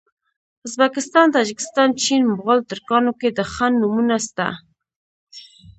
ازبکستان 0.65 1.27
تاجکستان 1.37 1.89
چین 2.01 2.21
مغول 2.31 2.59
ترکانو 2.69 3.11
کي 3.19 3.29
د 3.31 3.39
خان 3.51 3.73
نومونه 3.81 4.17
سته 4.27 4.47